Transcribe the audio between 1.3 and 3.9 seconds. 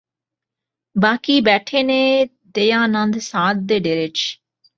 ਬੈਠੇ ਨੇ ਦਯਾਨੰਦ ਸਾਧ ਦੇ